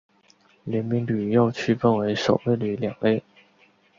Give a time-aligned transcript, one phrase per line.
[0.63, 3.23] 联兵旅又区分为守备旅两类。